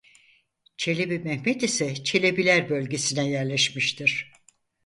Çelebi 0.77 1.19
Mehmet 1.19 1.63
ise 1.63 2.03
"Çelebiler" 2.03 2.69
bölgesine 2.69 3.29
yerleşmiştir. 3.29 4.31